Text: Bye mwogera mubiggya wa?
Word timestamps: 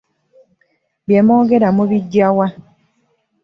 Bye 1.05 1.21
mwogera 1.25 1.67
mubiggya 1.75 2.27
wa? 2.37 2.47